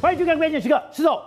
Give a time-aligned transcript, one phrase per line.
[0.00, 1.20] 欢迎去看关键时刻，石总，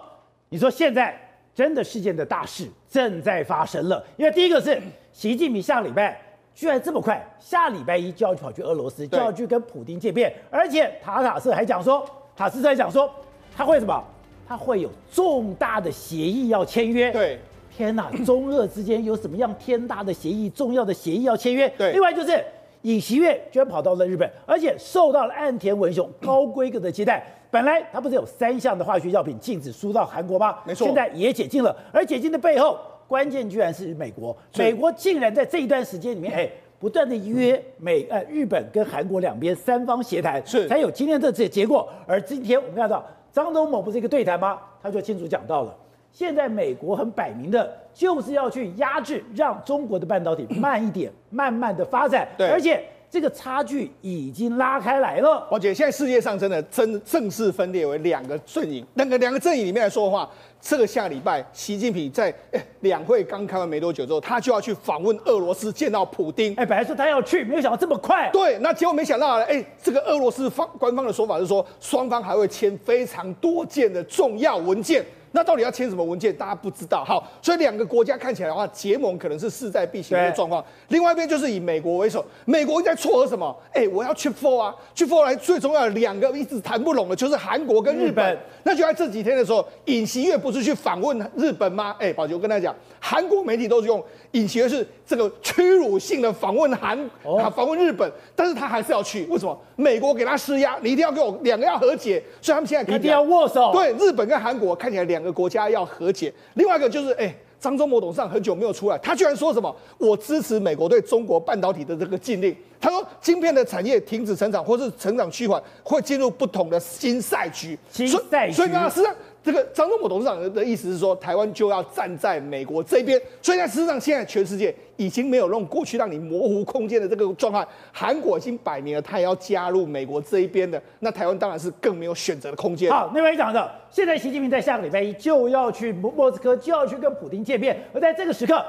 [0.47, 1.13] 你说现在
[1.53, 6.17] 真的事件的大事正在发生了，因为第一个是习近平下礼拜
[6.55, 13.11] 居然这么快，下礼拜一就要跑去俄罗斯，就要去跟普京见面，而且塔塔社还讲说，塔斯社还讲说
[13.53, 14.01] 他会什么？
[14.47, 17.11] 他会有重大的协议要签约。
[17.11, 17.39] 对，
[17.75, 21.67] 天哪，中俄之间有什么样天大的协议、重要的协议要签约？
[21.77, 22.41] 对，另外就是。
[22.83, 27.23] 尹锡悦居然跑到了日本，而且受到了岸田文雄高规格的接待。
[27.51, 30.57] 本来它不是有三项的化学药品禁止输到韩国吗？
[30.65, 31.75] 没错，现在也解禁了。
[31.91, 34.35] 而解禁的背后，关键居然是美国。
[34.57, 41.87] 美国竟然在这一段时间里面，哎，不断的约美呃日本跟韩国两边三方协谈，是才有今天这这结果。
[42.07, 44.57] 而今天我们看到张忠谋不是一个对谈吗？
[44.81, 45.75] 他就清楚讲到了。
[46.13, 52.27] 现在美国很摆明的，就是要去压制，让中国的半导体慢一点，慢慢的发展。
[52.37, 55.45] 对，而且这个差距已经拉开来了。
[55.51, 58.83] 而且现在世界上真的真正式分裂为两个阵营。
[58.93, 60.27] 那个两个阵营里面来说的话，
[60.61, 66.55] 这个下礼拜习近平在哎两会刚开完没多久之后，他就要去访问俄罗斯，见到普京。
[66.55, 68.29] 哎，本来说他要去，没有想到这么快。
[68.31, 75.05] 对，那结果没想到，哎，这个俄罗斯方官方的说法是说，双方还会签非常多件的重要文件。
[75.31, 76.35] 那到底要签什么文件？
[76.35, 77.03] 大家不知道。
[77.05, 80.63] 好，所以两个国家看起来的话，结盟可能是势在必行的状况。
[80.89, 83.55] 另外一边就是以美国为首，美国在撮合什么？
[83.71, 88.11] 哎，我要 Chip 4啊，Chip 4来最重要的两个一直谈不拢的，就是韩国跟日本。
[88.11, 91.95] 日本那就在这几天的时候，尹锡悦不是去访问日本吗？
[91.97, 97.09] 哎，宝杰，我跟他讲，韩国媒体都是用尹锡悦是这个屈辱性的访问韩，
[97.55, 99.25] 访问日本，但是他还是要去。
[99.27, 99.57] 为什么？
[99.77, 103.71] 美国给他施压，你一定要给我两个要和解，所以他们现在一定要握手。
[103.71, 105.20] 对，日本跟韩国看起来两。
[105.21, 109.73] 两个国家要和解，另外一个就是，哎，张忠谋董事长很久没有出来，他居然说什么？
[109.99, 112.55] 我支持美国对中国半导体的这个禁令。
[112.79, 117.77] 他说，晶片的产业停止成长，或是成长趋缓，会进入不同的新赛局。
[117.91, 118.53] 新赛局。
[118.53, 119.15] 所以呢，实际上。
[119.43, 123.19] 这个张忠谋董事长的意思是说，台湾就要站在美国这边。
[123.41, 127.67] 所以，在事实上，现在全世界已经没有用过去让你模糊空间的这个状态。
[127.91, 130.79] 韩国已经摆明了，他也要加入美国这一边的。
[130.99, 132.91] 那台湾当然是更没有选择的空间。
[132.91, 137.83] 好，那位讲的，现在习近平在下个礼拜一就要去莫斯科，就要去跟普京见面。
[137.93, 138.63] 而在这个时刻，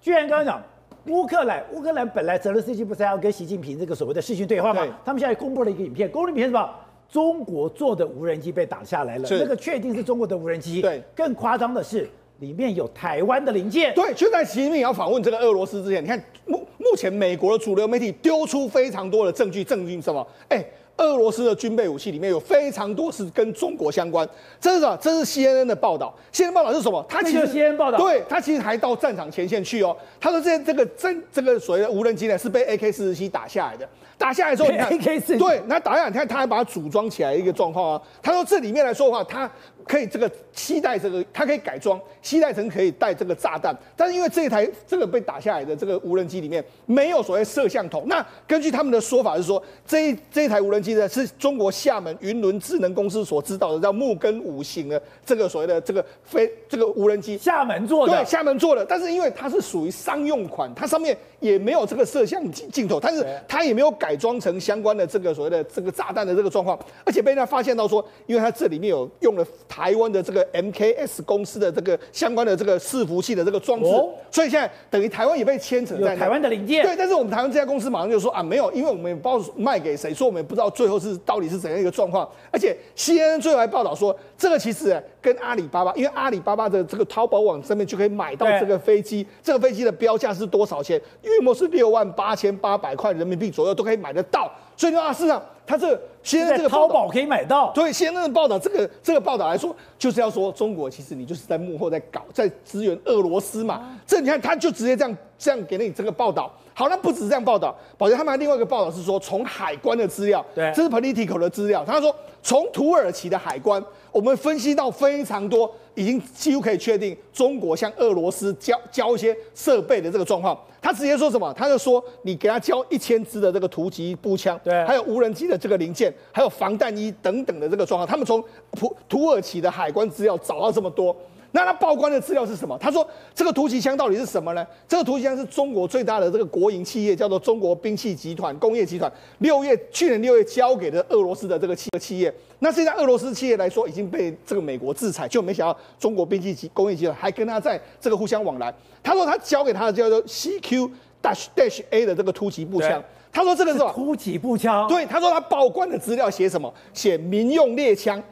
[0.00, 0.62] 居然刚刚讲
[1.08, 4.82] 乌克兰，乌克兰本来泽连斯基不是要跟习近平这个所谓的视讯对话吗？
[5.04, 6.70] 他们现在公布了一个影片，公布影片是什么？
[7.08, 10.82] 中国做的无人机被打下来了，那个确定是中国的无人机。
[10.82, 12.08] 对，更夸张的是
[12.40, 13.94] 里面有台湾的零件。
[13.94, 20.26] 对，就在习近平要访问这个俄罗斯之前，你看目目前美国的主流媒体丢出非常多的证据，证据什么？
[20.48, 20.64] 哎。
[20.98, 24.28] 俄罗斯的军备武器里面有非常多是跟中国相关，
[24.60, 24.96] 这是什么？
[25.00, 26.14] 这是 CNN 的报道。
[26.32, 27.04] CNN 报道是什么？
[27.08, 29.96] 他其实 CNN 报道，对他其实还到战场前线去哦。
[30.20, 33.88] 他说这这个真这个所谓的无人机呢，是被 AK 四十七打下来的。
[34.18, 38.02] 打下来之后，你看 AK 四对，那打下来，你看他还把它组装起来一个状况啊。
[38.22, 39.50] 他说这里面来说的话，他。
[39.86, 43.76] 可以这个携带这个，它可以改装，携带成可以带这个炸弹。
[43.96, 48.02] 但是因为这一台这个被打下来的这个无人机里面没有所谓摄像头。
[48.06, 58.12] 那根据他们的说法是说，这一这一台无人机呢是中国厦门云伦智能公司所知道的，叫木根五型的这个所谓的这个飞这个无人机，厦门做的。
[58.16, 58.84] 对，厦门做的。
[58.84, 69.46] 但是因为它是属于商用款，它上面也没有这个摄像镜镜头，但是它也没有改装成相关的这个所谓的这个炸弹的这个状况，而且被人家发现到说，因为它这里面有用了。
[69.76, 76.82] 台湾的这个 MKS 公司的这个相关的这个伺服器的这个装置，哦、所以现在等于台湾也被牵扯在台湾的零件。
[76.82, 82.26] 对，但是我们台湾这家公司马上就说啊，没有，因为我们也不知道卖给谁，说我们也不知道最后是到底是怎样一个状况。
[82.50, 90.98] 而且 CNN 最后还报道说，这个其实跟阿里巴巴，因为阿里巴巴的这个淘宝网上面就可以买到这个飞机，这个飞机的标价是多少钱？
[91.20, 94.50] 约莫是六万八千八百块人民币左右都可以买得到。
[94.76, 97.72] 所以呢，啊，事实上，他这个现在这个淘宝可以买到。
[97.72, 103.74] 对，现在的报道，这个这个报道来说，就是要说中国其实你就是在幕后在搞，在支援俄罗斯嘛。
[103.74, 106.52] 啊、这你看，他就直接这样这样给你这个报道。
[106.74, 111.82] 好，那不止这样报道，宝杰他们还另外一个报道是说，从海关的资料，对，这是 Political 的资料。
[111.86, 113.82] 他说，从土耳其的海关，
[114.12, 120.58] 我们分析到非常多，已经几乎可以确定，中国向俄罗斯交交一些设备的这个状况。
[120.86, 121.52] 他直接说什么？
[121.52, 128.06] 他就说，你给他交一千支的这个突击步枪，对，还有无人机的这个零件，还有防弹衣等等的这个状况。
[128.06, 128.40] 他们从
[128.70, 131.14] 土土耳其的海关资料找到这么多。
[131.56, 132.76] 那他报关的资料是什么？
[132.78, 134.66] 他说这个突击枪到底是什么呢？
[134.86, 142.30] 这个突击枪是中国最大的这个国营企业，叫做中国兵器集团工业集团，六月去年六月交给的俄罗斯的这个企企业。
[142.58, 148.70] 那现在俄罗斯企业来说已经被这个美国制裁，就没想到中国兵器集工业集团还跟他在这个互相往来。
[149.02, 150.90] 他说他交给他的叫做 CQ
[151.22, 153.02] Dash Dash A 的这个突击步枪。
[153.32, 153.78] 他说这个是？
[153.94, 154.86] 突击步枪。
[154.88, 156.70] 对，他说他报关的资料写什么？
[156.92, 158.22] 写民用猎枪。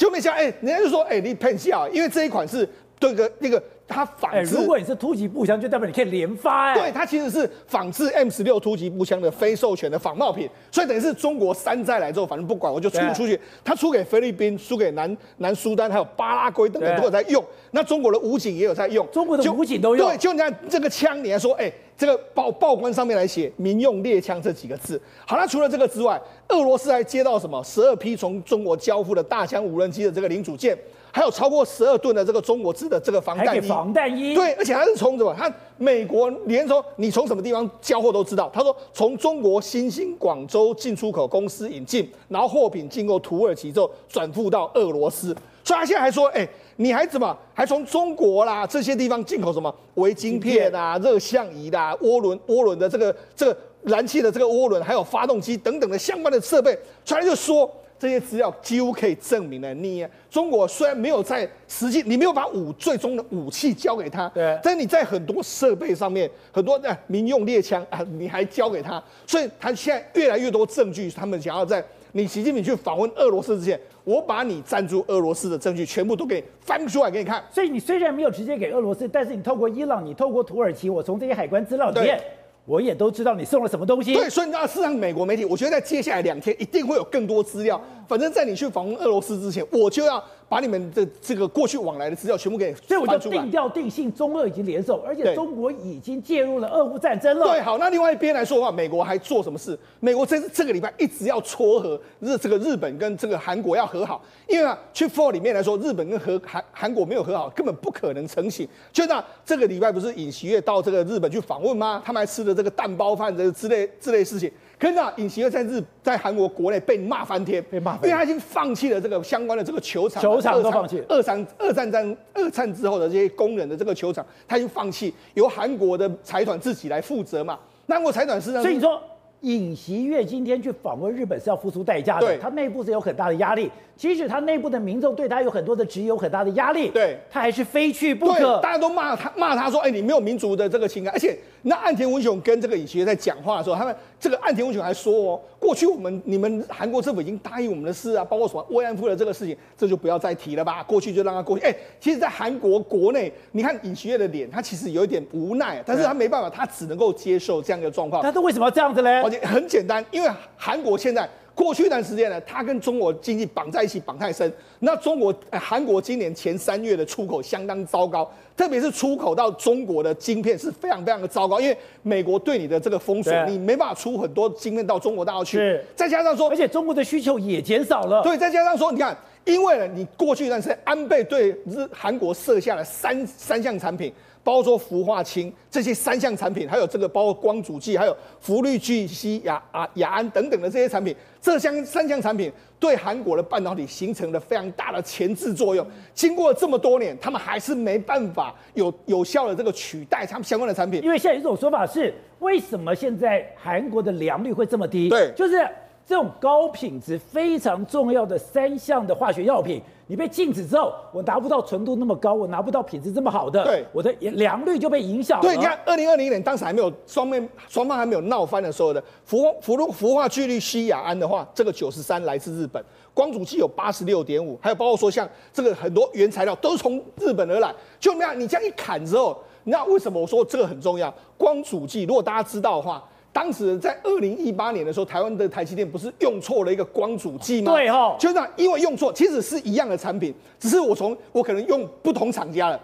[0.00, 2.66] 就没想哎，人家就说哎，你骗笑，因为这一款是
[2.98, 3.62] 这个那个。
[3.92, 6.74] 它仿制，如果你是突击步枪，就代表你可以连发哎。
[6.74, 13.36] 对，它其实是仿制 M 十六突击步枪的非授权的仿冒品，所以等于是中国山寨来之后，反正不管，我就出不出去。
[13.64, 17.44] 它出给菲律宾，输给南南苏丹，还有巴拉圭等等都有在用。
[17.72, 20.08] 那中国的武警也有在用，中国的武警都用。
[20.08, 24.98] 对，就你看这个枪，你还说，哎，这个报报关上面来写“民用猎枪”这几个字。
[25.26, 26.18] 好，那除了这个之外，
[26.48, 30.74] 俄罗斯还接到什么十二批从中国交付的大疆无人机的这个零组件。
[31.12, 35.34] 还有超过十二吨的这个中国制的这个防弹衣，防弹衣，对，而且还是从什么？
[35.36, 38.48] 他美国连说你从什么地方交货都知道。
[38.54, 45.36] 他说从中国新兴广州进出口公司引进，然后货品经过土耳其之后转付到俄罗斯。
[45.62, 46.48] 所以他现在还说，哎，
[46.80, 57.70] 你还怎么还从中国啦这些地方进口什么微晶片啊、热像仪啦、涡轮涡轮的这个这个燃气的这个涡轮，还有发动机等等的相关的设备，出来就说。
[58.00, 77.42] 这些资料几乎可以证明了，你中国虽然没有在实际，你没有把武最终的武器交给他，对，但你在很多设备上面，很多的民用猎枪啊，你还交给他，所以他现在越来越多证据，他们想要在你习近平去访问俄罗斯之前，我把你赞助俄罗斯的证据全部都给你翻出来给你看。
[77.50, 82.20] 所以你虽然没有直接给俄罗斯，但是你透过伊朗，你透过土耳其，我从这些海关资料里面。
[82.66, 84.14] 我也都知道你送了什么东西。
[84.14, 87.80] 对，所以你知道，事实上，美国媒体，我觉得在接下来两天一定会有更多资料。
[88.06, 90.22] 反正，在你去访问俄罗斯之前，我就要。
[90.50, 97.46] 把你们的这个过去往来的资料全部给，所以我就定调定性，中俄已经联手，而且中国已经介入了俄乌战争了。
[97.46, 99.78] 对，好，那另外一边来说的话，美国还做什么事？
[100.00, 108.68] 美国这这个礼拜一直要撮合日这个日本跟这个韩国要和好，因为啊，去 Four 里面来说，日本跟和韩韩国没有和好，根本不可能成型。
[108.92, 112.02] 就那这个礼拜不是尹锡悦到这个日本去访问吗？
[112.04, 114.50] 他们还吃了这个蛋包饭这个之类之类事情。
[114.80, 121.02] 可是啊，尹锡悦在日在韩国国内被骂翻天，被骂，因为他已经放弃了这个相关的这个球场，球场都放弃。
[121.06, 127.58] 二战二战战二战之后的这些工人的这个球场，他已经放弃，由韩国的财团自己来负责嘛。
[127.84, 128.62] 那韩国财团是呢？
[128.62, 128.98] 所以你说
[129.40, 133.70] 尹锡悦今天去访问日本是要付出代价的，对，他内部是有很大的压力。
[134.00, 138.58] 即使他内部的民众对他有很多的质疑，有很大的压力，对，他还是非去不可。
[138.62, 150.82] 大家都骂他，骂他说：“哎，你没有民族的这个情感。”而且，那岸田文雄跟这个尹锡悦在讲话的时候，他们这个岸田文雄还说：“哦，过去我们你们韩国政府已经答应我们的事啊，包括什么慰安妇的这个事情，这就不要再提了吧。
[150.84, 158.22] 过去就让他过去。”哎，其实，在韩国国内，你看尹锡悦的脸，他其实有一点无奈，但是他没办法，他只能够接受这样一个状况。
[158.22, 159.20] 但是为什么要这样子呢？
[159.22, 161.28] 而且很简单，因为韩国现在。
[161.60, 164.50] 过去一段时间呢，它跟中国经济绑在一起，绑太深。
[164.78, 168.26] 那中国、韩国今年前三月的出口相当糟糕，
[168.56, 175.58] 特别是出口到中国的晶片是非常非常的糟糕，因为美国对你的这个封锁，你没办法出很多晶片到中国大陆去。
[175.58, 178.22] 是，再加上说，而且中国的需求也减少了。
[178.22, 179.14] 对，再加上说，你看，
[179.44, 184.10] 因为呢，你过去一段时间，安倍对日韩国设下了三三项产品。
[184.42, 195.86] 包括氟化氢这些三项产品，还有这个包括光阻剂，还有氟氯聚烯亚啊亚胺等等的这些产品，这项三项产品对韩国的半导体形成了非常大的前置作用。
[196.14, 201.02] 经过这么多年，他们还是没办法有有效的这个取代他们相关的产品。
[201.02, 205.08] 因为现在有一种说法是，为什么现在韩国的良率会这么低？
[205.08, 205.68] 对，就是
[206.10, 209.80] 这种高品质非常重要的三项的化学药品。
[210.08, 215.42] 你被禁止之后，我拿不到纯度那么高，我拿不到品质这么好的，对，我的良率就被影响了。
[215.42, 231.14] 对，你看，二零二零年当时还没有双面双方还没有闹翻的时候的氟氟氯氟化聚氯西亚胺的话，这个九十三来自日本，光阻剂有八十六点五，还有包括说像这个很多原材料都是从日本而来，就那样你这样一砍之后，那为什么我说这个很重要？
[231.38, 233.00] 光阻剂，如果大家知道的话。
[233.32, 237.72] 当时在二零一八年的时候，台湾的台积电不是用错了一个光阻剂吗？
[237.72, 242.80] 对哈，就这样，因为用错，其实是一样的产品，只是我从我可能用不同厂家了，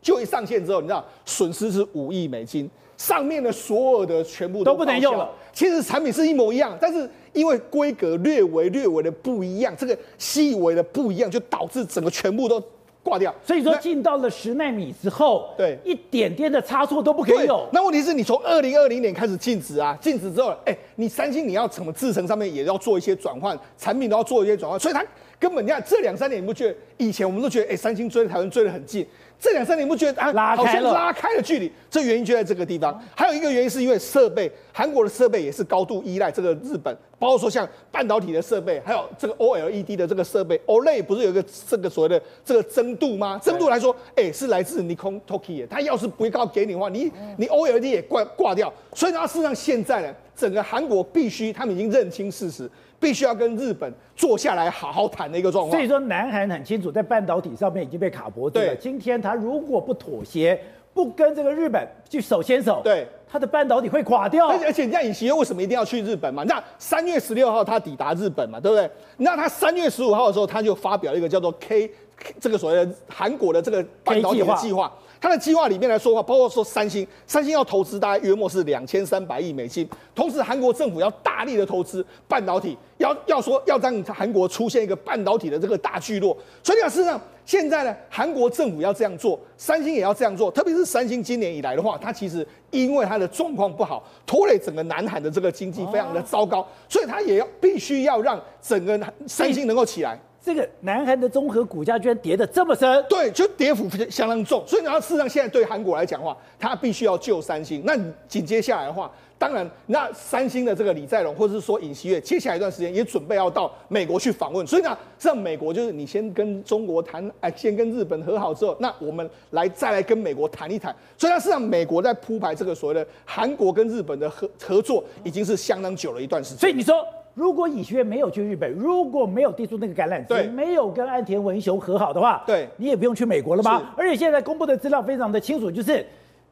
[0.00, 5.30] 就一上线之后，你知道损失是五亿美金，上面的所有的全部都，都不能用了。
[5.52, 12.62] 其实产品是一模一样，但是因为规格略微略微的不一样，这个细微的不一样，就导致整个全部都。
[13.02, 17.68] 挂掉，所以说进到了十纳米之后，对，一点点的差错都不可以有。
[17.72, 25.04] 那问题是你从二零二零年开始禁止啊，禁止之后，哎，你三星你要怎么制程上面也要做一些转换，产品都要做一些转换，所以它
[25.38, 26.76] 根本你看这两三年你不觉得？
[26.98, 29.04] 以前我们都觉得，哎，三星追台湾追得很近。
[29.42, 32.96] 这两三年不觉得啊，好像拉开了距离，这原因就在这个地方。
[33.12, 43.36] 还有一个原因是因为设备，韩国的设备也是高度依赖这个日本，包括说像半导体的设备，还有这个 OLED 的这个设备，OLED 不是有一个这个所谓的这个增度吗？
[43.42, 48.72] 增度来说，哎，是来自 Nikon Toki，他要是不告给你的话，你你 OLED 也挂挂掉。
[48.94, 52.70] 所以它，事实上现在呢，整个韩国必须他们已经认清事实。
[53.00, 55.72] 必须要跟日本坐下来好好谈的一个状况。
[55.72, 58.76] 所以说，南韩很清楚，在半导体上面已经被卡脖子了。
[58.76, 60.56] 今天他如果不妥协，
[60.94, 64.46] 不跟这个日本去手牵手，对，他的半导体会垮掉。
[64.46, 66.44] 而且，而且，你看尹锡悦为什么一定要去日本嘛？
[66.44, 68.88] 那三月十六号他抵达日本嘛，对不对？
[69.16, 74.92] 那他三月十五号的时候，他就发表了一个叫做 K, K 这个所谓的韩国的这个半导体的计划。
[75.22, 86.36] 他的计划里面来说的话，包括说三星，三星要投资大概约莫是两千三百亿美金，同时韩国政府要大力的投资半导体，要要说要让韩国出现一个半导体的这个大聚落。
[86.60, 100.18] 所以讲，事实上现在呢，韩国政府要这样做，三星也要这样做，特别是三星今年以来的话，它其实因为它的状况不好，拖累整个南韩的这个经济非常的糟糕，所以它也要必须要让整个三星能够起来。
[100.44, 104.64] 这个南韩的综合股价居然跌得这么深，对，就跌幅相当重。
[104.66, 107.80] 所以，然后事实上现在对韩国来讲的话，它必须要救三星。
[107.84, 107.96] 那
[108.26, 109.08] 紧接下来的话，
[109.38, 114.66] 当然，那三星的这个李在镕或者是说尹锡悦，接下来一段时间也准备要到美国去访问。
[114.66, 120.92] 所以呢，让美国就是你先跟中国谈，哎，先跟日本和好之后，那我们来再来跟美国谈一谈。
[121.16, 126.58] 所以，呢，事实上美国在铺排这个所谓的韩国跟日本的合合作，已经是相当久了一段时间。
[126.58, 126.96] 所以你说。
[127.34, 133.94] 如果尹锡悦没有去日本，如果没有递出那个橄榄枝，没有跟岸田文雄和好的话，对，你也不用去美国了吧？
[133.96, 136.04] 而且现在公布的资料非常的清楚，就是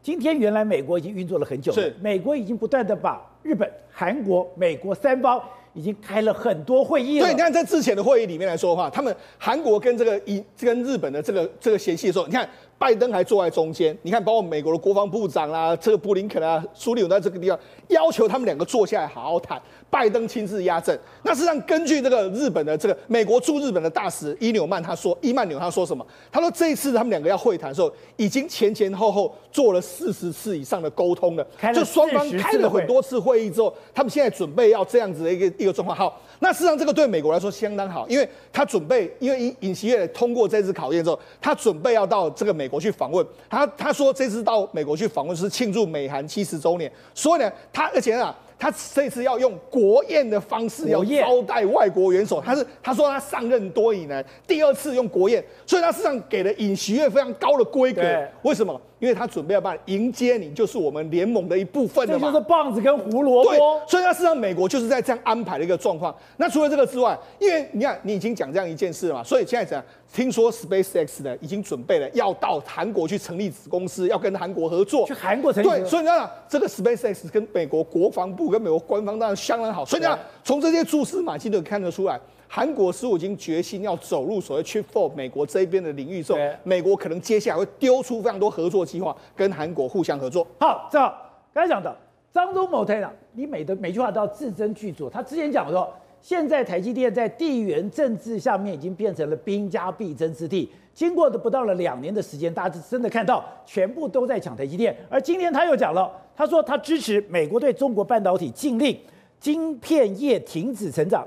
[0.02, 5.40] 今天原来美国已经运作了很久了，是美国已经不断的把日本、韩国、美国三方
[5.74, 7.26] 已经开了很多会议了。
[7.26, 12.48] 对，你看在之前的会议里面来说的话，他们韩国跟这个以跟日本的这个这个嫌隙的时候，你看。
[12.80, 17.58] 拜登还坐在中间，你看，包括美国的国防部长啊，这个布林肯啊，苏利文在这个地方
[17.88, 19.60] 要求他们两个坐下来好好谈。
[19.90, 20.96] 拜登亲自压阵。
[21.24, 26.06] 那实际上，根据这个日本的这个美国驻日本的大使伊纽曼他说，伊曼纽他说什么？
[26.30, 35.94] 他说这一次他们两个要会谈的时候，已经前前后后做了四十次以上的沟通了，了就双方开了很多次会议之后，他们现在准备要这样子的一个一个状况。
[35.94, 43.26] 好，那事实上这个对美国来说相当好，因为他准备，因为尹尹锡悦通过这次考验之后，他准备要到这个美国去访问。
[43.50, 48.34] 他他说这次到美国去访问是庆祝美韩七十周年，所以呢，他而且啊。
[48.60, 58.02] 他这次要用国宴的方式要招待外国元首，他是他说他上任多以来第二次用国宴，所以他事实上给了尹锡悦非常高的规格。
[58.42, 58.78] 为什么？
[58.98, 62.26] 因为他准备要办迎接你，就是我们联盟的一部分了嘛。
[62.26, 63.48] 这就是棒子跟胡萝卜。
[63.48, 66.14] 对，所以他事实上美国就是在这样安排的一个状况。
[66.36, 69.82] 那除了这个之外，因为你看你已经讲这样一件事了嘛，所以现在怎样？
[70.12, 75.06] 听说 SpaceX 呢已经准备了要到韩国去成立子公司，要跟韩国合作。
[75.06, 75.68] 去韩国成立？
[75.68, 79.84] 对，所以你看这个 SpaceX 跟美国国防部跟美国官方当然相当好。
[79.84, 82.20] 所以你看从这些蛛丝马迹都看得出来。
[82.52, 90.44] 韩国似乎已经决心要走入所谓 Chip Four 美国这一边的领域之后，美国可能接下来会丢出非常多合作计划，跟韩国互相合作。
[90.58, 91.14] 好，正好
[91.54, 91.96] 刚才讲的
[92.32, 95.08] 张忠谋台长，你每的每句话都要字斟句酌。
[95.08, 95.88] 他之前讲说，
[96.20, 100.68] 现在台积电在地缘政治下面已经变成了兵家必争之地。
[101.00, 104.94] 经过的不到了两年的时间，大家真的看到全部都在抢台积电。
[105.08, 108.94] 而今天他又讲了，他说他支持美国对中国半导体禁令，
[109.40, 111.26] 晶片业停止成长。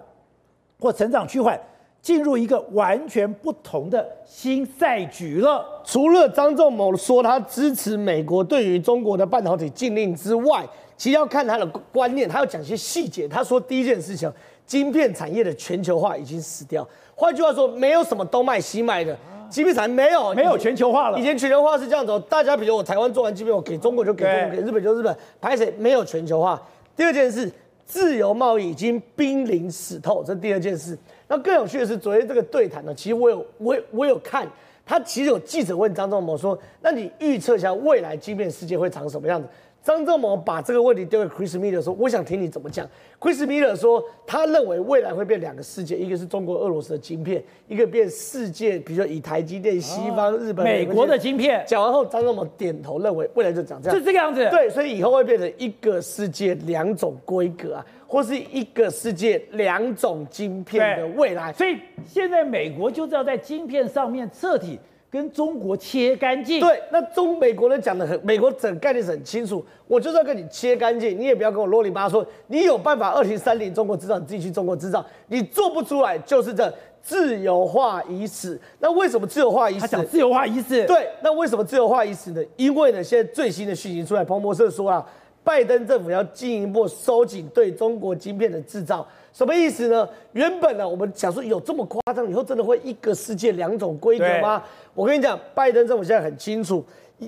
[0.80, 1.60] 或成长趋缓，
[2.04, 5.66] 进入一个完全不同的新赛局了。
[5.84, 10.64] 除了张仲谋说他支持美国对于中国的半导体禁令之外，
[10.96, 13.28] 其实要看他的观念，他要讲些细节。
[13.28, 14.32] 他说第一件事情，
[14.68, 16.88] 晶片产业的全球化已经死掉。
[17.16, 19.18] 换句话说，没有什么东卖西卖的，
[19.54, 21.20] 晶片产业没有没有全球化了。
[21.20, 26.62] 以前全球化是这样子，大家比如我台湾做完晶片，我给中国就给中国，给日本就日本，排谁没有全球化。
[26.98, 27.50] 第二件事。
[27.86, 30.98] 自由贸易已经濒临死透，这是第二件事。
[31.28, 34.48] 那更有趣的是，昨天这个对谈呢，其实我有我有我有看，
[34.86, 39.48] 他其实有记者问张忠谋说：“那你预测一下未来晶片世界会长什么样子？”
[39.84, 42.88] 张忠谋把这个问题丢给 Chris Miller 说：“我想听你怎么讲。”
[43.20, 54.48] Chris Miller 说：“他认为未来会变两个世界，一个是中国、俄罗斯的晶片，一个变世界，比如说以台积电、西方、日本、美国的晶片。”讲完后，张忠谋点头认为未来就长这样，是这个样子。
[54.50, 61.52] 对，所以以后会变成一个世界两种规格啊，或是一个世界两种晶片的未来。
[61.52, 64.80] 所以现在美国就是要在晶片上面彻底。
[65.14, 66.60] 跟中国切干净。
[66.60, 72.26] 对，那中美国人讲的很，美国整概念是很清楚，我就是要跟你切干净，你也不要跟我啰里吧嗦。
[72.48, 78.60] 你有办法二零三零中国制造，你自己去中国制造，你做不出来就是这自由化已死。
[78.80, 79.82] 那为什么自由化已死？
[79.82, 80.84] 他讲自由化已死。
[80.88, 82.42] 对，那为什么自由化已死呢？
[82.56, 85.06] 因为呢，现在最新的讯息出来，彭博社说啊，
[85.44, 89.08] 拜登政府要进一步收紧对中国晶片的制造。
[89.34, 90.08] 什么意思呢？
[90.34, 94.64] 原本呢，我们想说有这么夸张，以后真的会一个世界两种规格吗？
[94.94, 96.86] 我跟你讲，拜登政府现在很清楚，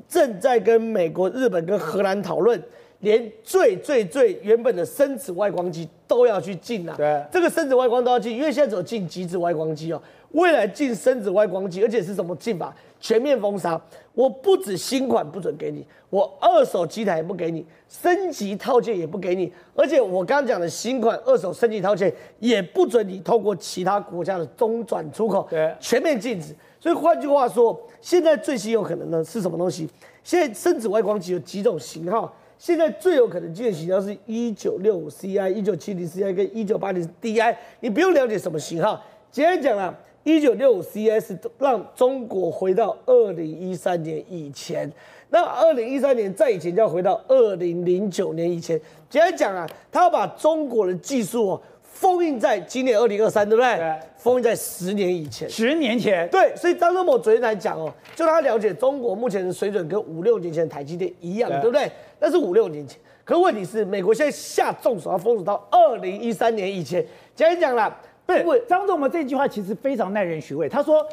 [0.08, 2.62] 正在跟美国、日本跟荷兰讨论，
[3.00, 6.94] 连最最最原本的深紫外光机都要去禁啊。
[6.96, 10.00] 对，这个深紫外光都要禁，因为现在只有禁极紫外光机哦。
[10.32, 12.76] 未来禁深紫外光机，而且是什么禁法？
[13.06, 13.80] 全面封杀。
[14.14, 26.56] 我不止新款不准给你，我二手机台也不给你，升级套件也不给你，而且我刚刚讲的新款二手升级套件也不准你透过其他国家的中转出口，对，全面禁止。
[26.80, 29.88] 所以换句话说，现在最新有可能的是什么东西？
[30.24, 32.34] 现在深紫外光机有几种型号？
[32.58, 37.56] 现在最有可能进的型号是一九六五 CI、一九七零 CI 跟一九八零 DI。
[37.82, 39.94] 你不用了解什么型号，简单讲了。
[40.26, 44.92] 一九六五 CS 让中国回到二零一三年以前，
[45.30, 48.82] 那二零一三年再以前就要回到二零零九年以前。
[49.08, 53.78] 简单讲啊，他要把中国的技术哦封印在今年二零二三，对不对？
[53.78, 54.00] 对。
[54.18, 55.48] 封印在十年以前。
[55.48, 56.28] 十年前。
[56.30, 61.92] 对，所以张忠谋昨天来讲哦，就他了解中国目前的水准跟五六年前的台积电一样，对，对不对？
[62.20, 63.00] 那是五六年前。
[63.24, 67.06] 可问题是，美国现在下重手要封锁到二零一三年以前。
[67.36, 67.96] 简单讲了。
[68.26, 70.68] 不是张仲谋这句话其实非常耐人寻味。
[70.68, 71.06] 他说，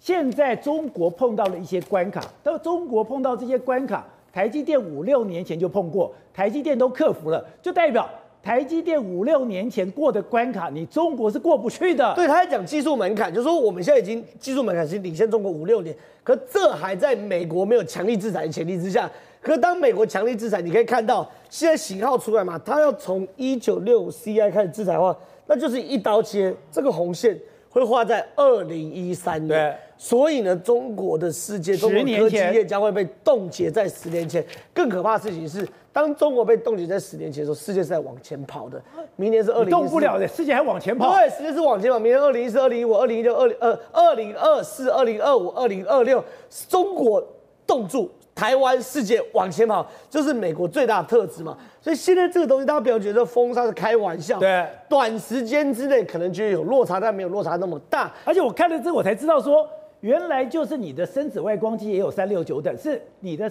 [0.00, 8.08] 现在中国碰到了一些关卡，他说中国碰到这些关卡，台积电五六年前就碰过，台积电都克服了，就代表
[8.42, 12.12] 台积电五六年前过的关卡，你中国是过不去的。
[12.14, 19.10] 对，他在讲技术门槛，就是说我们现在已经技术门槛是领先中国五六年，可这还在美国没有强力制裁的前提之下。
[19.40, 25.14] 可当美国强力制裁，你可以看到现在型号出来嘛，他要从一九六五 CI 开始制裁的话。
[25.46, 29.48] 那就是一刀切，这个红线会画在二零一三年。
[29.48, 34.44] 对，所以呢，中国的世界，中国科技业将会被冻结在十年前。
[34.72, 38.82] 更可怕的事情是，当中国被冻结在十年前的时候，世界是在往前跑的。
[39.16, 41.14] 明年是二零，动不了的，世界还往前跑。
[41.14, 41.98] 对，世界是往前跑。
[41.98, 46.24] 明年二零一四、二零一五、二零一六、二零二、二零二四、二零二五、二零二六，
[46.68, 47.22] 中国
[47.66, 48.10] 冻住。
[48.34, 51.56] 台湾世界往前跑，就是美国最大的特质嘛。
[51.80, 54.38] 所以现在这个东西，大家不要觉得封杀是开玩笑。
[54.40, 58.12] 对，短时间之内可能觉得有落差，但没有落差那么大。
[58.24, 59.68] 而且我看了之后，我才知道说，
[60.00, 63.50] 原来就是你的深紫外光机也有三六九等，是你的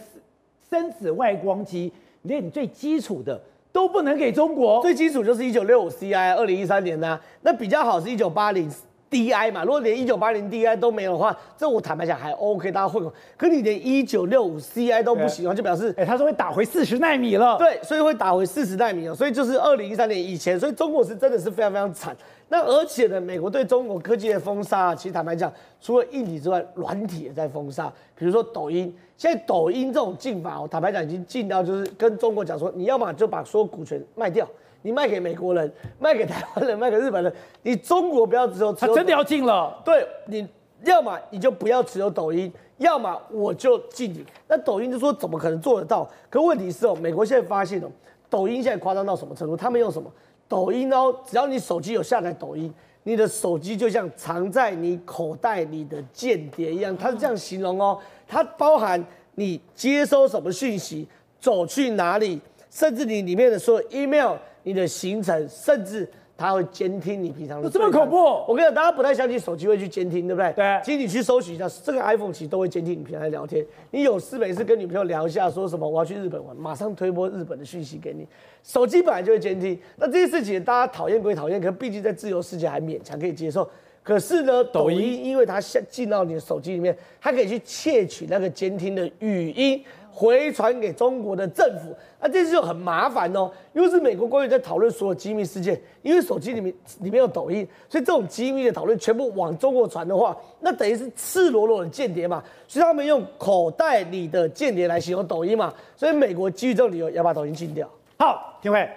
[0.70, 4.82] 深紫外光机，连你最基础的都不能给中国。
[4.82, 8.70] 最基础就是一九六五 CI，二零一三年呢、啊，那比较好是一九八零。
[9.14, 13.14] DI 嘛，如果连一九八零 DI 都没有的话，这我坦白讲还 OK，大家混口。
[13.38, 17.56] 可你连一九六五 CI 都不行，就表示，哎、欸，他说会打回四十奈米了。
[17.60, 22.18] 对，所以会打回四十奈米哦，所以就是二零一三年以前，所以中国是真的是非常非常惨。
[22.50, 27.92] 那而且呢，美国对中国科技的封杀，其实坦白讲，除了硬体之外，软体也在封杀。
[28.16, 34.48] 比如说抖音，现在抖音这种禁法，我坦白讲已经禁到就是跟中国讲说，你要么就把所有股权卖掉。
[34.84, 39.82] 你卖给美国人，卖给台湾人，卖给日本人，你中国不要只有，他真的要禁了。
[39.84, 40.48] 对，你
[40.84, 44.24] 要么你就不要持有抖音，要么我就禁你。
[44.48, 46.08] 那抖音就说怎么可能做得到？
[46.30, 47.90] 可问题是哦，美国现在发现哦，
[48.30, 49.56] 抖音现在夸张到什么程度？
[49.56, 50.12] 他们用什么？
[50.50, 52.72] 抖音哦，只要你手机有下载抖音，
[53.04, 57.98] 你的手机就像藏在你口袋里的间谍一样，它是这样形容哦。
[58.28, 59.02] 它包含
[59.36, 61.08] 你接收什么讯息，
[61.40, 64.36] 走去哪里，甚至你里面的所有 email。
[64.64, 67.70] 你的行程，甚至它会监听你平常的。
[67.70, 68.18] 这么恐怖！
[68.48, 70.52] 我跟你讲，大家不太相信手机会去监听，对不对？
[70.54, 70.82] 对。
[70.84, 73.66] 其实你去搜寻一下，这个 iPhone 其实都会监听你平常在聊天。
[73.92, 78.28] 你有事没事跟女朋友聊一下，说什么我要去日本玩，马上推播日本的讯息给你。
[78.64, 83.70] 手机本来就会监听，那这些事情大家讨厌归讨厌，可毕竟在自由世界还勉强可以接受。
[84.02, 89.82] 可是呢，抖音因为它下进到你的手机里面，它可以去窃取那个监听的语音。
[90.16, 93.50] 回传给中国的政府，那这次就很麻烦哦。
[93.74, 102.44] 因为是美国官员在讨论所有机密事件，因为手机里面里面有抖音，所以这种机密的讨论全部往中国传的话，那等于是赤裸裸的间谍嘛。
[102.68, 105.74] 所以他们用口袋里的间谍来形容抖音嘛。
[105.96, 107.90] 所以美国基于这种理由要把抖音禁掉。
[108.20, 108.88] 好，廷辉，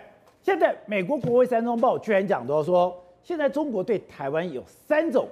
[0.42, 5.26] 现在美国国会山东报居然讲到说，现在中国对台湾有三种。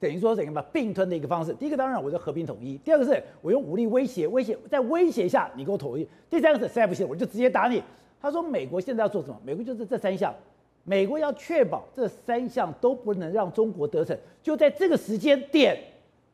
[0.00, 1.52] 等于说怎样吧，并吞的一个方式。
[1.54, 7.82] 第一个当然我就和平统一，第二个是我用武力威胁，威胁在威胁下你给我统一，第三个是实在不行我就直接打你。
[8.20, 9.40] 他说美国现在要做什么？
[9.44, 10.34] 美国就是这三项，
[10.84, 15.76] 美国要确保这三项都不能让中国得逞，就在这个时间点，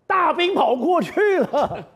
[0.07, 1.87] 大兵跑过去了。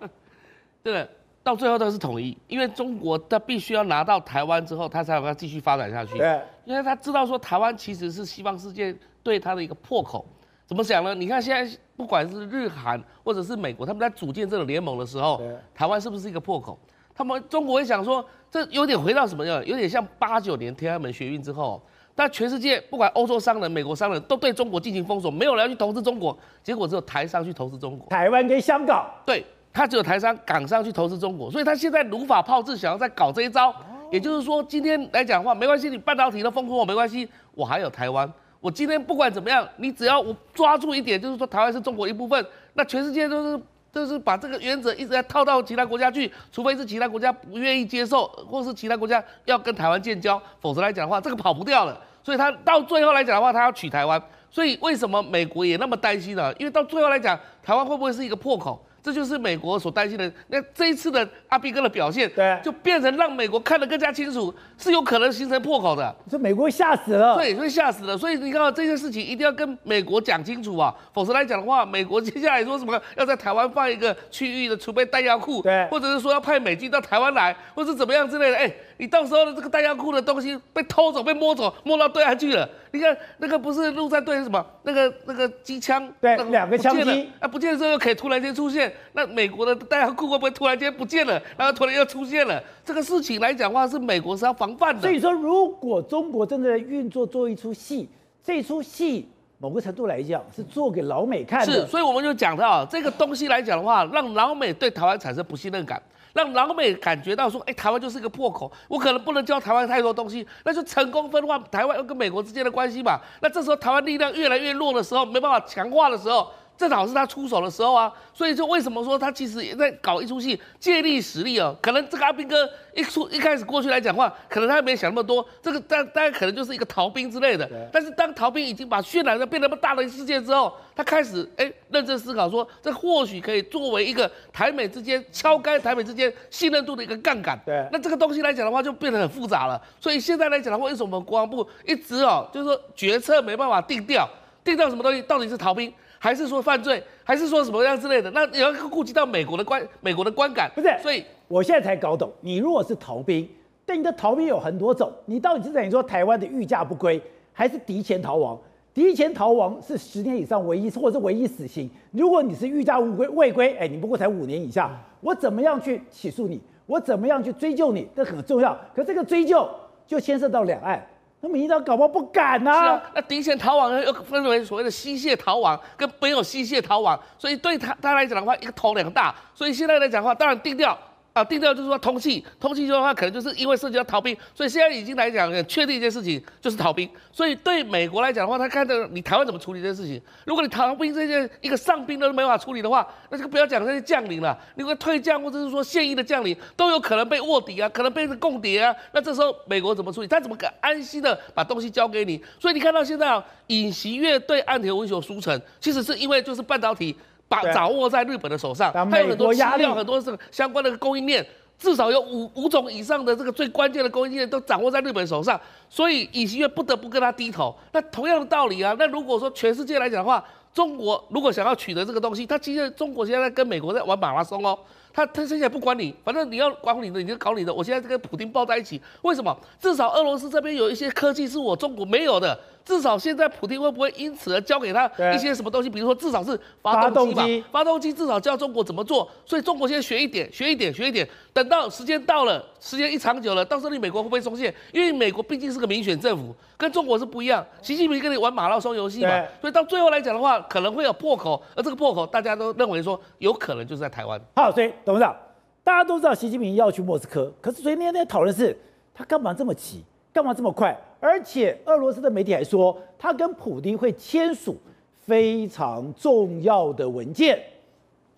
[0.83, 1.07] 对，
[1.43, 6.17] 到最后都是统一，因为中国他必须要拿到台湾之后，他才有办法继续发展下去。
[6.17, 10.25] 对，因为他知道说台湾其实是西方世界对他的一个破口。
[10.69, 11.15] 怎么想呢？
[11.15, 15.41] 你看现在不管是日韩或者是美国，他们在组建这种联盟的时候，
[15.75, 16.79] 台湾是不是一个破口？
[17.15, 19.65] 他们中国会想说，这有点回到什么样？
[19.65, 21.83] 有点像八九年天安门学运之后，
[22.15, 28.07] 但全世界不管欧洲商人、美国商人，都对中国进行封锁，没有人要去投资中国，结果只有台商去投资中国。
[28.11, 33.75] 台湾跟香港，对，他只有台商、港商去投资中国，所以他现在如法炮制，想要再搞这一招。
[34.11, 38.31] 也就是说，今天来讲的话，没关系，你半导体都封锁我没关系，我还有台湾。
[38.61, 42.45] 我今天不管怎么样，你只要我抓住一点，就是说台湾是中国一部分，
[42.75, 52.01] 那全世界都是都是把这个原则一直在套到其他国家去，除非是其他国家不愿意接受，或是其他国家要跟台湾建交，否则来讲的话，这个跑不掉了。
[52.25, 54.21] 所以他到最后来讲的话，他要取台湾。
[54.51, 56.53] 所以为什么美国也那么担心呢？
[56.59, 58.83] 因为到最后来讲，台湾会不会是一个破口？
[59.03, 60.31] 这就是美国所担心的。
[60.49, 66.15] 那这一次的阿比哥的表现，对，就变成让美国看得更加清楚，是有可能形成破口的。
[66.31, 68.17] 这美国吓死了，对，会吓死了。
[68.17, 78.73] 所以你看到这件事情一定要跟美国讲清楚啊，否则来讲的话，美国接下来说什么要在台湾放一个区域的储备弹药库，对，或者是说要派美军到台湾来，或者是怎么样之类的，哎。
[78.99, 82.69] 你到时候的这个弹药库的东西被偷走、被摸走、摸到对岸去了。
[82.91, 84.65] 你看那个不是陆战队是什么？
[84.83, 88.93] 那个那个机枪，对，两个枪机，啊，不见的时候又可以突然间出现。
[89.13, 91.41] 那美国的弹药库会不会突然间不见了？
[91.57, 92.63] 然后突然又出现了？
[92.85, 95.01] 这个事情来讲的话，是美国是要防范的。
[95.01, 98.09] 所以说，如果中国真的在运作做一出戏，
[98.43, 101.73] 这出戏某个程度来讲是做给老美看的。
[101.73, 106.03] 是，所以我们就讲到这个东西来讲的话，让老美对台湾产生不信任感。
[106.33, 113.21] 让老美感觉到说，哎，台湾就是一个破口，我可能不能教台湾太多东西，那就成功分化台湾跟美国之间的关系嘛。
[113.41, 116.51] 那这时候台湾力量越来越弱的时候，没办法强化的时候。
[116.79, 121.77] 正好是他出手的时候啊，所以就为什么说他其实也在搞一出戏，借力使力哦。
[121.83, 127.69] 可能这个阿兵哥一出一开始过去来讲话，可能他也没想那么多，这个但大概可能就是一个逃兵之类的。
[127.93, 137.59] 但是当逃兵已经把渲染的变那么大的世界之后，他开始哎认真思考说，这或许可以作为一个台美之间敲开台美之间信任度的一个杠杆。
[137.67, 139.81] 对，那这个东西来讲的话就变得很复杂了。
[140.01, 144.29] 所以现在来讲的话，为什么我们国防部一直哦，就是说决策没办法定调，
[144.63, 145.93] 定调什么东西，到底是逃兵？
[146.19, 148.31] 还是说犯罪，还是说什么样之类的？
[148.33, 150.89] 那你要顾及到美国的观，美国的观感，不是？
[151.03, 153.49] 所以我现在才搞懂，你如果是逃兵，
[153.87, 157.21] 但你的逃兵有很多种，你到底是等于说台湾的御驾不归，
[157.53, 158.59] 还是敌前逃亡？
[158.93, 161.89] 敌前逃亡是十年以上唯一，或者是唯一死刑。
[162.11, 166.61] 如果你是欲驾无归未归，哎，你不过才五年以下，我怎么样去起诉你？
[166.87, 168.09] 我怎么样去追究你？
[168.17, 168.77] 这很重要。
[168.97, 169.69] 可这个追究
[170.07, 171.07] 就牵涉到两岸。
[171.41, 172.83] 那民进党搞不好不敢呐、啊。
[172.83, 179.35] 是啊，那敌前逃亡又分为所谓的吸血逃亡跟没有吸血逃亡，所以对他他来讲的话，一个头两个大。
[179.55, 180.99] 所以现在来讲的话，当然定调。
[181.39, 187.09] 啊，定调就是说通气，通缉的话，可能就是因为涉及到逃兵，所以现在已经来讲，确定一件事情就是逃兵。
[187.31, 190.21] 所以对美国来讲的话，他看到你台湾怎么处理这件事情。
[190.45, 198.95] 如果你逃兵这件一个上兵都没法处理的话，那这个不要讲这些将领了，你会退将或者是说现役的将领都有可能被卧底啊，可能被共谍啊。
[199.13, 200.27] 那这时候美国怎么处理？
[200.27, 202.43] 他怎么敢安心的把东西交给你？
[202.59, 207.17] 所以你看到现在啊，尹锡悦对岸田文雄书成，其实是因为就是半导体。
[207.49, 211.45] 把掌握在日本的手上，还有很多压力，很多是相关的供应链，
[211.79, 215.59] 至少有五五种以上的这个最关键的供应链都掌握在日本手上，
[215.89, 217.75] 所以尹锡悦不得不跟他低头。
[217.93, 224.79] 那同样的道理啊，那如果说全世界来讲的话，中国如果想要取得这个东西，他其实中国现在跟美国在玩马拉松哦，
[225.13, 229.57] 他他现在不管你，反正你要管你的你就搞你的，我现在跟普京抱在一起，为什么？
[229.81, 232.59] 至少俄罗斯这边有一些科技是我中国没有的。
[232.89, 235.91] 至少现在普丁会不会因此而交给他一些什么东西？
[235.91, 239.31] 比如说，至少是发动机吧，发动机至少教中国怎么做。
[239.45, 241.29] 所以中国现在学一点，学一点，学一点。
[241.53, 244.75] 等到时间到了，时间一长久了，到时候你美国会不会松懈？
[244.91, 247.63] 因为美国毕竟是个民选政府，跟中国是不一样。
[247.83, 251.63] 习近平跟你玩马拉松游戏嘛，所以到最后来讲的话，可能会有破口。
[251.77, 254.41] 而这个破口，大家都认为说有可能就是在台湾。
[254.57, 255.37] 好，所以董事长，
[255.85, 258.75] 大家都知道习近平要去莫斯科，可是昨天那天讨论是，
[259.13, 260.03] 他干嘛这么急？
[260.39, 260.97] 干嘛这么快？
[261.19, 264.77] 而且俄罗斯的媒体还说，他跟普丁会签署
[265.19, 267.61] 非常重要的文件。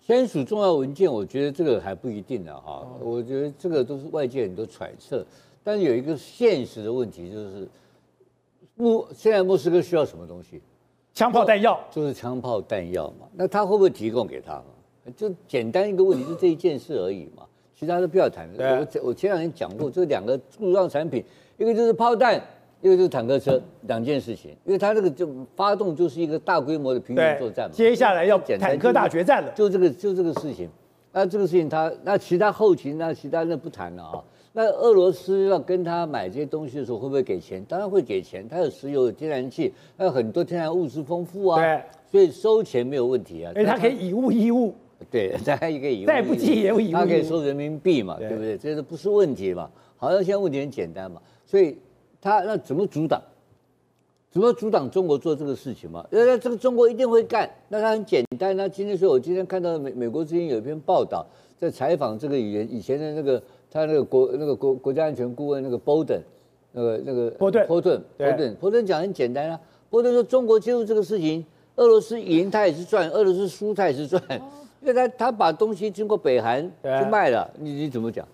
[0.01, 2.87] 签署重要文件，我觉得这个还不一定呢哈。
[2.99, 5.23] 我觉得这个都是外界很多揣测。
[5.63, 7.69] 但是有一个现实的问题，就是
[8.73, 10.59] 莫现在莫斯科需要什么东西？
[11.13, 13.27] 枪炮弹药，就是枪炮弹药嘛。
[13.35, 14.59] 那他会不会提供给他？
[15.15, 17.43] 就简单一个问题，就这一件事而已嘛。
[17.75, 18.49] 其他都不要谈。
[18.57, 21.23] 我我前两天讲过，这两个重要产品。
[21.57, 22.41] 一个就是炮弹，
[22.81, 24.51] 一个就是坦克车，两件事情。
[24.65, 27.73] 因为它这个就发动就是一个大规模的平原作战嘛。
[27.73, 30.69] 接下来要坦克大决战了，就这个就这个事情。
[31.13, 34.23] 那这个事情他那其他后勤那其他那不谈了啊。
[34.53, 37.63] 那俄罗斯要跟他买这些东西的时候，会不会给钱？
[37.69, 38.47] 当然会给钱。
[38.49, 41.61] 他有石油、有天然气，还有很多天然物资丰富啊。
[41.61, 41.81] 对。
[42.11, 43.51] 所以收钱没有问题啊。
[43.55, 44.75] 而且他可以以物易物。
[45.09, 46.07] 对，他还可以以物。
[46.11, 46.91] 再不济也有以物。
[46.91, 48.57] 他可以收人民币嘛，对不对？
[48.57, 49.69] 这都不是问题嘛。
[49.95, 51.21] 好像现在问题很简单嘛。
[51.51, 51.77] 所以
[52.21, 53.21] 他那怎么阻挡？
[54.31, 56.07] 怎么阻挡中国做这个事情嘛？
[56.09, 58.55] 那，这个中国一定会干，那他很简单。
[58.55, 61.25] 那今天说，我今天看到美美国之前有一篇报道，
[61.57, 66.21] 在采访这个以前以前的那个他那个国那个国国家安全顾问那个 BODEN，
[66.71, 69.59] 那个那个波顿波顿波顿波顿讲很简单啊，
[69.89, 74.23] 波顿说中国介入这个事情，俄罗斯赢他也是赚，俄罗斯输他也是赚，
[74.79, 78.25] 因为他他把东西经过北韩去卖了，你你怎么讲？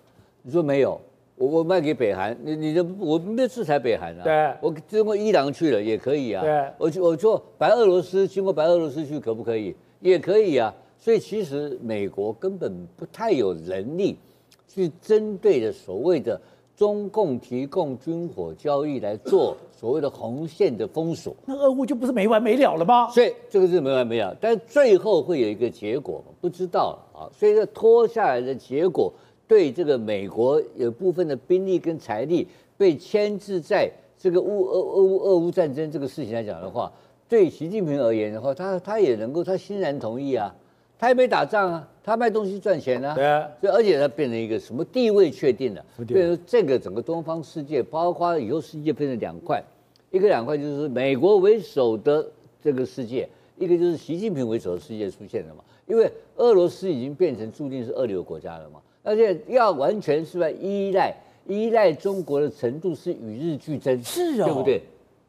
[0.42, 1.00] 你说没有？
[1.38, 9.74] 我我卖给北韩，你你的我没有制裁北韩啊，对，我经过伊朗去了也可以啊，对，我我做白俄罗斯经过白俄罗斯去可不可以？
[10.00, 14.18] 也可以啊，所以其实美国根本不太有能力
[14.66, 16.40] 去针对的所谓的
[16.76, 23.08] 中共提供军火交易来做所谓的红线的封锁，那俄乌就不是没完没了了吗？
[23.10, 29.12] 所以这个是没完没了，但最后会有一个结果，不知道啊，所以这拖下来的结果。
[29.48, 36.92] 对这个美国有部分的兵力跟财力被牵制在这个乌俄俄乌俄乌战争这个事情来讲的话，
[37.28, 40.54] 对习近平而言的话，他他也能够他欣然同意啊，
[40.98, 49.62] 他也没打仗啊，他卖东西赚钱啊，对啊，所以而且他变成一个什么地位确定了，变成这个整个东方世界，包括以后世界变成两块，
[50.10, 52.28] 一个两块就是美国为首的
[52.62, 58.80] 这个世界，一个就是习近平为首的世界出现了嘛，因为俄罗斯已经变成注定是二流国家了嘛。
[59.08, 61.16] 而且要完全是吧依赖
[61.46, 64.82] 依赖中国的程度是与日俱增，是哦，对不对？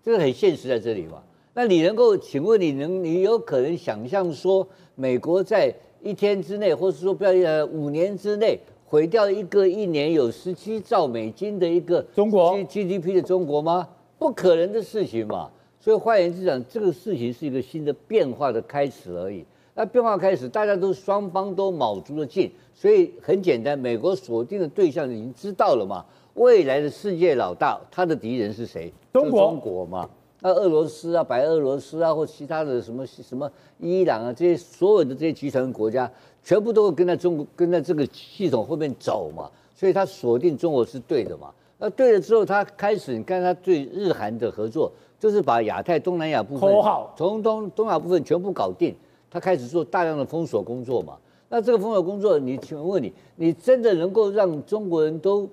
[0.04, 1.24] 这个很现实在这里嘛。
[1.54, 13.88] 那你能够请问你能你有可能想象说美国在一天之内，或是说不要呃五年之内毁掉一个一年有十七兆美金的一个中国 GDP 的中国吗？
[14.18, 15.50] 不可能的事情嘛。
[15.80, 19.46] 所以换言之讲，这个事情是一个新的变化的开始而已。
[19.80, 22.52] 那变化开始，大家都双方都卯足了劲。
[22.76, 26.04] 所以很简单，美国锁定的对象已经知道了嘛？
[26.34, 28.92] 未来的世界老大，他的敌人是谁？
[29.14, 30.10] 中国，中国嘛？
[30.42, 36.12] 那俄罗斯啊，白俄罗斯啊，或其他的什么什么伊朗啊，这些所有的这些集团国家，
[36.44, 39.50] 全部都会跟在中国跟在这个系统后面走嘛。
[39.74, 41.54] 所以他锁定中国是对的嘛？
[41.78, 46.70] 那对了之后，他开始你看他对日韩的合作，就是把亚太、东南亚部分
[47.16, 48.94] 从东东亚部分全部搞定，
[49.30, 51.18] 他开始做大量的封锁工作嘛。
[51.50, 55.50] 那这个封锁工作，你请问你，你真的能够让中国人都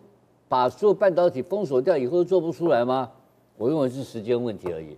[0.49, 3.11] 把所有半导体封锁掉以后都做不出来吗？
[3.57, 4.97] 我认为是时间问题而已，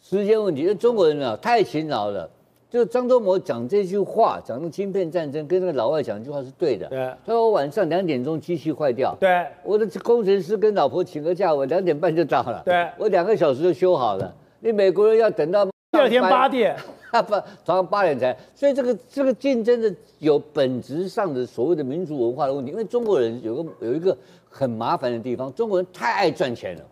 [0.00, 0.62] 时间问题。
[0.62, 2.26] 因为中国人啊太勤劳了，
[2.70, 6.88] 就张忠谋讲这句话，讲那芯片战争，跟那个老外讲一句话是对的。
[6.88, 6.98] 对。
[7.26, 14.34] 他说我晚上两点钟机器坏掉，对，我的工程师跟老婆请个假，我两点半就到了，对，我两个小时就修好了。
[14.60, 16.74] 你美国人要等到第二天八点。
[17.10, 24.16] 他不早上八点才，所以这个这个竞争的有本质上的所谓的民族文化的问题，因为中国人有个有一个
[24.48, 26.84] 很麻烦的地方，中国人太爱赚钱了。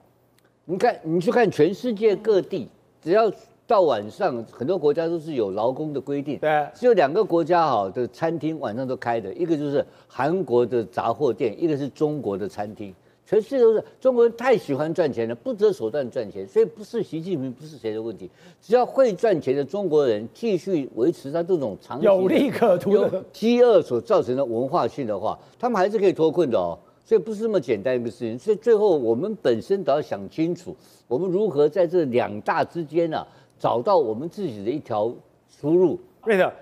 [0.65, 2.69] 你看，你去看全世界各地，
[3.01, 3.31] 只要
[3.69, 12.95] 到晚上，很多国家都是有劳工的规定，对，只有两个国家哈的餐厅晚上都开的，一个就是韩国的杂货店，一个是中国的餐厅。
[13.27, 18.31] 全世界都是中国人太喜欢赚钱了，不择手段赚钱，所以不是习近平，不是谁的问题，
[18.63, 26.79] 只要会赚钱的中国人继续维持他这种长期有利可图的饥饿所造成的文化性的话，他们还是可以脱困的哦。
[27.05, 28.39] 所以不是这么简单一个事情。
[28.39, 30.77] 所以最后我们本身都要想清楚，
[31.09, 35.13] 我们如何在这两大之间呢、啊，找到我们自己的一条
[35.61, 35.99] 出路。
[36.25, 36.53] 对的，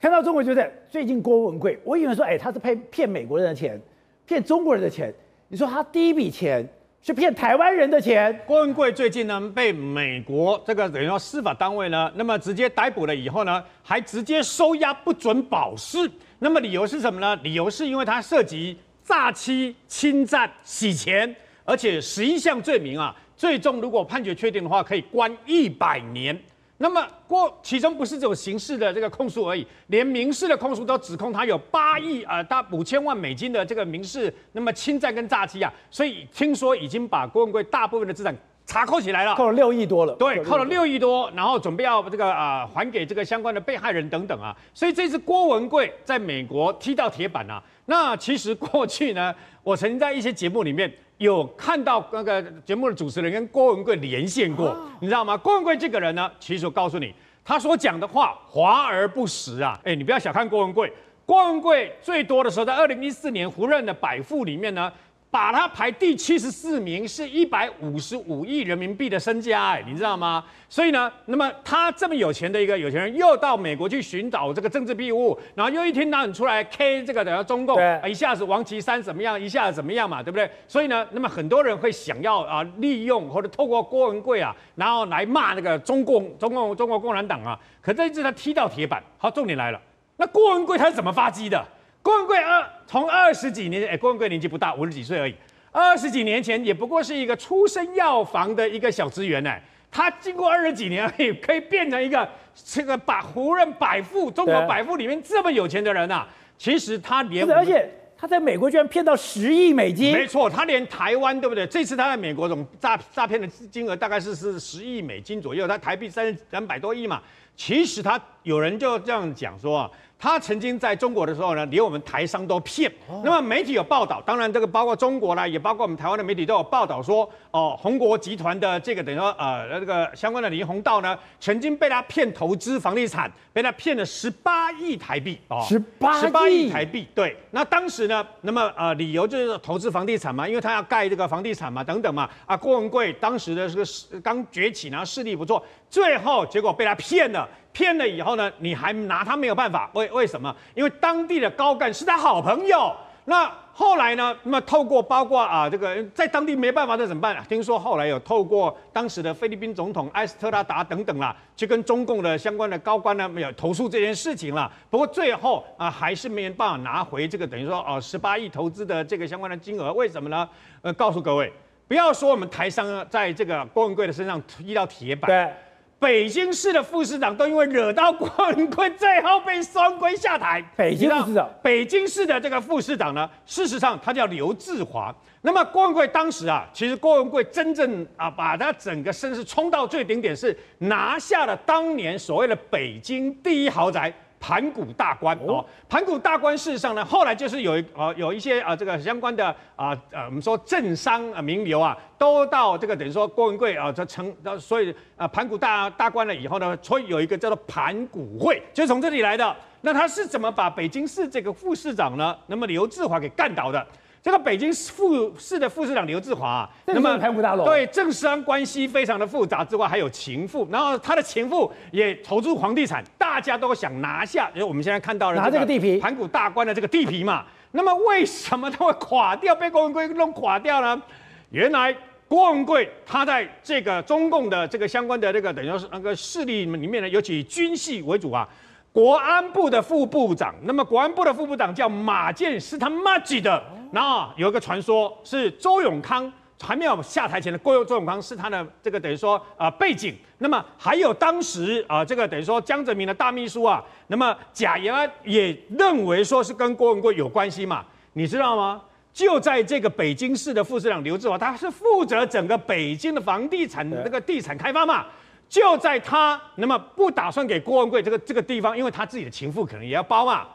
[0.00, 3.80] 看到中国就在最近郭文贵，我以为说，哎，他是骗骗美国人的钱，
[4.26, 5.14] 骗中国人的钱。
[5.52, 6.66] 你说他第一笔钱
[7.02, 8.34] 是骗台湾人的钱？
[8.46, 16.10] 郭文贵最近呢被美国这个等于说司法单位呢，那么直接逮捕了以后呢，还直接收押不准保释。
[16.38, 17.36] 那么理由是什么呢？
[17.42, 26.34] 理由是因为他涉及诈欺、侵占、洗钱，而且十一项罪名啊，最终如果判决确定的话，可以关一百年。
[26.82, 47.62] 那么过其中不是这种刑事的这个控诉而已，连民事的控诉都指控他有八亿啊，大五千万美金的这个民事，那么侵占跟诈欺啊，所以听说已经把郭文贵大部分的资产查扣起来了，扣了六亿多了，对，扣了六亿多，然后准备要这个啊还给这个相关的被害人等等啊，所以这次郭文贵在美国踢到铁板啊。
[47.86, 50.92] 那其实过去呢， 我曾经在一些节目里面。
[51.18, 55.36] 有看到那个节目的主持人跟郭文贵连线过，你知道吗？
[55.36, 59.78] 郭文贵这个人呢，其实我告诉你，他所讲的话华而不实啊！
[59.84, 60.92] 哎，你不要小看郭文贵，
[61.24, 64.92] 郭文贵最多的时候在二零一四年胡润的百富里面呢，
[65.32, 70.44] 把他排第七十四名，是一百五十五亿人民币的身家，哎，你知道吗？
[70.68, 80.50] 所以呢，那么他这么有钱的一个有钱人，又到美国去寻找这个政治庇护，然后又一天到晚出来 K 这个等于中共，一下子王岐山怎么样，一下子怎么样嘛，对不对？
[80.68, 87.58] 所以呢，那么很多人会想要啊利用或者透过郭文贵啊，然后来骂那个中共、中共、中国共产党啊。
[87.80, 89.02] 可这一次他踢到铁板。
[89.16, 89.80] 好，重点来了，
[90.18, 91.66] 那郭文贵他是怎么发迹的？
[92.02, 95.34] 郭文贵二从二十几年，哎，郭文贵年纪不大，五十几岁而已。
[95.70, 99.54] 二十几年前也不过是一个出身药房的一个小职员呢。
[99.90, 106.26] 他经过二十几年而已，可以变成一个这个把胡润百富中国百富里面这么有钱的人啊。
[106.58, 110.12] 其实他连而且他在美国居然骗到十亿美金。
[110.12, 111.66] 没错，他连台湾对不对？
[111.66, 117.22] 这次他在美国总诈诈骗的金额大概是是十亿美金左右，他台币三两百多亿嘛。
[117.54, 119.88] 其实他有人就这样讲说。
[120.22, 122.88] 他曾经在中国的时候呢，连我们台商都骗。
[123.24, 137.08] 那么媒体有报道，当然这个包括中国啦，也包括我们台湾的媒体都有报道说，哦，宏国集团的这个等于说呃这个相关的李宏道呢，曾经被他骗投资房地产，被他骗了十八亿台币哦，十八十八亿台币。
[137.16, 142.30] 对，那当时呢，那么呃理由就是投资房地产嘛，因为他要盖这个房地产嘛，等等嘛。
[142.46, 147.48] 啊，郭文贵当时的这个势刚崛起，然后势力不错，最后结果被他骗了。
[147.72, 149.90] 骗了以后呢，你还拿他没有办法？
[149.94, 150.54] 为为什么？
[150.74, 152.94] 因为当地的高干是他好朋友。
[153.24, 154.36] 那后来呢？
[154.42, 157.40] 那么透过包括啊，这个在当地没办法，那怎么办？
[157.48, 164.70] 听说后来有透过当时的菲律宾总统埃斯特拉达等等啦，去跟中共的相关的高官呢，没有投诉这件事情了。
[164.90, 169.92] 不过最后啊，还是没办法拿回这个等于说哦，十八亿投资的这个相关的金额。
[169.92, 170.48] 为什么呢？
[170.82, 171.52] 呃，告诉各位，
[171.86, 175.30] 不要说我们台商在这个郭文贵的身上踢到铁板。
[175.30, 175.54] 对。
[176.02, 180.60] 北京市的副市长都因为惹到郭文贵，最后被双规下台。
[180.74, 185.14] 北京市长，北京市的这个副市长呢，事实上他叫刘志华。
[185.42, 194.12] 那么郭文贵当时啊，其实郭文贵真正啊，把他整个身世冲到最顶点，是拿下了当年所谓的北京第一豪宅。
[194.42, 209.54] 盘古大观哦，盘古大观事实上呢，后来就是有一呃有一些呃这个相关的啊呃我们说政商啊名流啊，都到这个等于说郭文贵啊这成，所以啊盘古大大观了以后呢，所以有一个叫做盘古会，就是从这里来的。
[209.82, 213.86] 那他是怎么把北京市这个副市长呢，那么刘志华给干倒的？
[214.22, 227.44] 这个北京副市的副市长刘志华啊，那么大楼对政商关系非常的复杂之外，还有情妇，然后他的情妇也投资房地产，大家都想拿下，因为我们现在看到了拿这个地皮，盘古大观的这个地皮嘛。
[227.72, 231.02] 那么为什么他会垮掉，被郭文贵弄垮掉呢？
[231.50, 231.92] 原来
[232.28, 238.48] 郭文贵他在这个中共的这个相关的这个等于说是那个势力里面呢，尤其以军系为主啊。
[238.92, 243.62] 国安部的副部长，那么国安部的副部长叫马建，是他妈挤的。
[243.90, 250.14] 然后有一个传说，是周永康还没有下台前的郭周永康是他的这个等于说啊、呃、背景。
[250.38, 257.84] 那么还有当时啊、呃、这个等于说江泽民的大秘书啊，那么贾延安也认为说是跟郭文贵有关系嘛？
[258.12, 258.82] 你知道吗？
[259.12, 265.06] 就在这个北京市的副市长刘志华，他是负责整个北京的房地产的那个地产开发嘛。
[265.52, 270.46] 就在他那么不打算给郭文贵这个这个地方，因为他自己的情妇可能也要包嘛。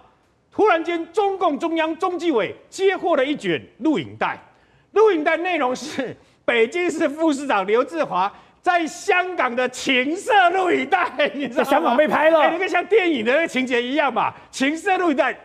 [0.52, 4.36] 突然间，中共中央中纪委接获了一卷录影带，
[4.94, 11.70] 录影带内容是北京市副市长刘志华在香港的情色录影带， 你知道吗？
[11.70, 15.38] 香港被拍了，哎，那个像电影的那个情节一样嘛，情色录影带，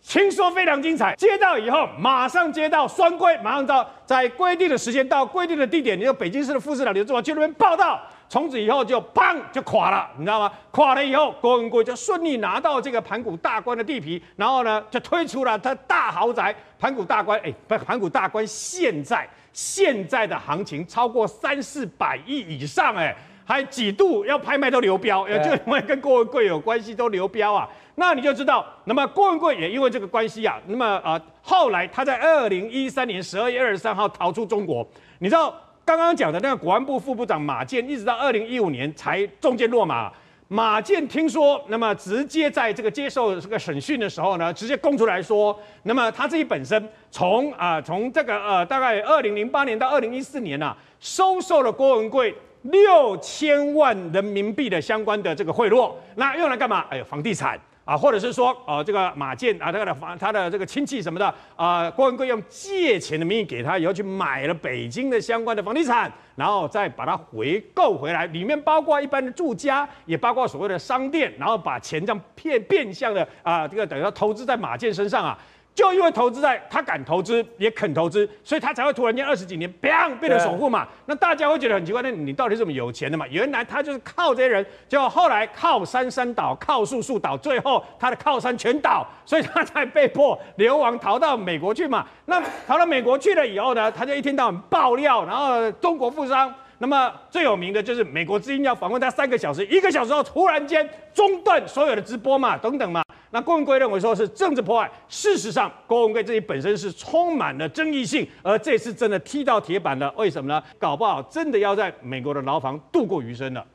[0.00, 1.16] 听说非常精彩。
[1.16, 8.00] 接到以后，马上接到双规，马上到在规定的时间到规定的地点，你说北京市的副市长刘志华去那边报到。
[8.32, 10.50] 从此以后就砰就垮了，你知道吗？
[10.70, 17.38] 垮了以后，郭文贵就顺利拿到这个盘古大观的地皮，然后呢，就推出了他大豪宅盘古大观。
[17.44, 23.14] 哎，不，盘古大观现在现在的行情超过三四百亿以上，哎，
[23.44, 25.34] 还几度要拍卖都流标，就
[25.66, 27.68] 因为跟郭文贵有关系都流标啊。
[27.96, 35.54] 那你就知道，那么郭文贵也因为这个关系啊，那么啊、呃，后来他在二零一三年十二月二十三号逃出中国，你知道？
[35.96, 40.10] 刚刚讲的那个国安部副部长马建，一直到二零一五年才中箭落马。
[40.48, 56.84] 马建听说，那么直接在这个接受这个审讯的时候呢，直接供出来说，那么他自己本身从啊从这个呃大概二零零八年到二零一四年呐、啊，收受了郭文贵六千万人民币的相关的这个贿赂，那用来干嘛？
[56.90, 57.58] 哎呦，房地产。
[57.84, 75.38] 啊，或者是说，啊，这个马建啊，他的房，他的这个亲戚什么的，啊，郭文贵用借钱的名义给他，以后去买了北京的相关的房地产，然后再把它回购回来，里面包括一般的住家，也包括所谓的商店，然后把钱这样骗变相的啊，这个等于说投资在马建身上啊。
[75.74, 80.86] 就因为投资在他敢投资也肯投资，所以他才会突然间二十几年，砰变成首富嘛。
[81.06, 83.26] 那大家会觉得很奇怪，那你到底是怎么有钱的嘛？
[83.28, 92.06] 原来他就是靠这些人，结果后来靠山山倒，靠树树倒，最后他的靠山全倒，所以他才被迫流亡逃到美国去嘛。
[92.26, 96.52] 那逃到美国去了以后呢，他就一天到晚爆料，然后中国富商。
[96.78, 103.01] 那么最有名的就是美国之音要访问他三个小时，一个小时后突然间中断所有的直播嘛，等等嘛。
[103.34, 110.12] 那郭文贵认为说是政治迫害，事实上郭文贵自己本身是充满了争议性，而这次真的踢到铁板了。
[110.18, 110.62] 为什么呢？
[110.78, 113.66] 搞不好真的要在美国的牢房度过余生了。